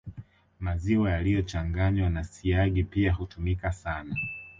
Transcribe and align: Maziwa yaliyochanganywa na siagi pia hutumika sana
Maziwa 0.59 1.11
yaliyochanganywa 1.11 2.09
na 2.09 2.23
siagi 2.23 2.83
pia 2.83 3.13
hutumika 3.13 3.71
sana 3.71 4.15